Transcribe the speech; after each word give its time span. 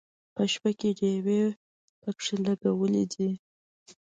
په 0.35 0.43
شپه 0.51 0.71
کې 0.79 0.89
ډیوې 0.99 1.41
پکې 2.01 2.35
لګولې 2.45 3.03
دي. 3.13 3.29